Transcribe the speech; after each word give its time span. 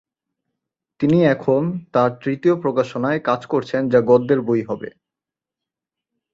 তিনি 0.99 1.17
এখন 1.25 1.61
তার 1.91 2.11
তৃতীয় 2.23 2.55
প্রকাশনায় 2.55 3.19
কাজ 3.19 3.41
করছেন 3.45 3.81
যা 3.89 3.99
গদ্যের 4.01 4.39
বই 4.41 4.61
হবে। 4.63 4.89